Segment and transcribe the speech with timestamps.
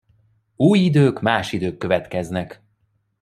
[0.55, 2.63] Új idők, más idők következnek.